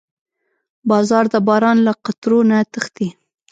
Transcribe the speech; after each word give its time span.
باز 0.89 1.09
د 1.33 1.35
باران 1.47 1.77
له 1.87 1.93
قطرو 2.05 2.39
نه 2.49 2.57
تښتي 2.71 3.07